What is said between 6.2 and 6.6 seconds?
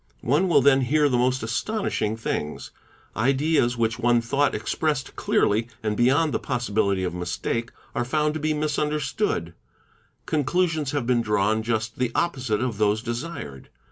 the